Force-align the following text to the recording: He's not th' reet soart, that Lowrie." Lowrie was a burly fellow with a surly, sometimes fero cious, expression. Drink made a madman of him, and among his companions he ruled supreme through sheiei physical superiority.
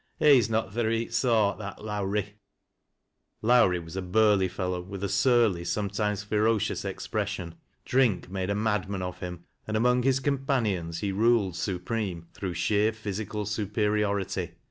He's 0.17 0.49
not 0.49 0.71
th' 0.73 0.77
reet 0.83 1.13
soart, 1.13 1.59
that 1.59 1.83
Lowrie." 1.85 2.33
Lowrie 3.43 3.77
was 3.77 3.95
a 3.95 4.01
burly 4.01 4.47
fellow 4.47 4.81
with 4.81 5.03
a 5.03 5.07
surly, 5.07 5.63
sometimes 5.63 6.23
fero 6.23 6.57
cious, 6.57 6.83
expression. 6.83 7.53
Drink 7.85 8.27
made 8.27 8.49
a 8.49 8.55
madman 8.55 9.03
of 9.03 9.19
him, 9.19 9.43
and 9.67 9.77
among 9.77 10.01
his 10.01 10.19
companions 10.19 11.01
he 11.01 11.11
ruled 11.11 11.55
supreme 11.55 12.25
through 12.33 12.55
sheiei 12.55 12.95
physical 12.95 13.45
superiority. 13.45 14.55